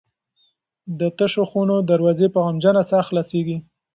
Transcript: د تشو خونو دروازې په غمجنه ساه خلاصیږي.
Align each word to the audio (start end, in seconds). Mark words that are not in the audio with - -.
د 0.99 1.01
تشو 1.17 1.43
خونو 1.49 1.75
دروازې 1.91 2.27
په 2.33 2.39
غمجنه 2.45 2.81
ساه 2.89 3.05
خلاصیږي. 3.09 3.57